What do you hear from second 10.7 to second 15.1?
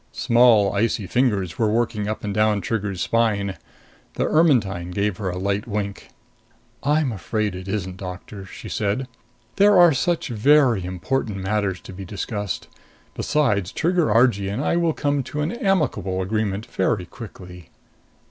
important matters to be discussed. Besides, Trigger Argee and I will